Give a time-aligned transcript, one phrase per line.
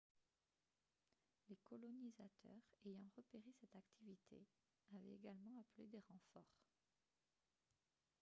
[1.47, 4.41] les colonisateurs ayant repéré cette activité
[4.95, 6.57] avaient également appelé des renforts